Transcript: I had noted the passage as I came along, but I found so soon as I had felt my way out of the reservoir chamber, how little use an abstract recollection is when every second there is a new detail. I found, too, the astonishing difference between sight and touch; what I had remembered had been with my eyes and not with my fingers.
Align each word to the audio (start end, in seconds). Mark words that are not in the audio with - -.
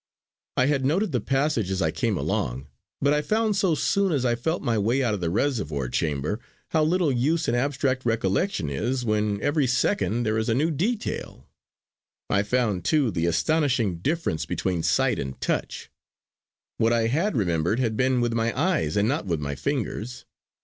I 0.57 0.65
had 0.65 0.83
noted 0.83 1.11
the 1.11 1.21
passage 1.21 1.69
as 1.69 1.79
I 1.79 1.91
came 1.91 2.17
along, 2.17 2.65
but 3.01 3.13
I 3.13 3.21
found 3.21 3.55
so 3.55 3.75
soon 3.75 4.11
as 4.11 4.25
I 4.25 4.29
had 4.29 4.39
felt 4.39 4.63
my 4.63 4.75
way 4.75 5.03
out 5.03 5.13
of 5.13 5.21
the 5.21 5.29
reservoir 5.29 5.89
chamber, 5.89 6.39
how 6.69 6.83
little 6.83 7.11
use 7.11 7.47
an 7.47 7.53
abstract 7.53 8.03
recollection 8.03 8.67
is 8.71 9.05
when 9.05 9.39
every 9.43 9.67
second 9.67 10.23
there 10.23 10.39
is 10.39 10.49
a 10.49 10.55
new 10.55 10.71
detail. 10.71 11.45
I 12.31 12.41
found, 12.41 12.83
too, 12.83 13.11
the 13.11 13.27
astonishing 13.27 13.97
difference 13.99 14.47
between 14.47 14.81
sight 14.81 15.19
and 15.19 15.39
touch; 15.39 15.91
what 16.79 16.91
I 16.91 17.05
had 17.05 17.37
remembered 17.37 17.79
had 17.79 17.95
been 17.95 18.21
with 18.21 18.33
my 18.33 18.59
eyes 18.59 18.97
and 18.97 19.07
not 19.07 19.27
with 19.27 19.39
my 19.39 19.53
fingers. 19.53 20.25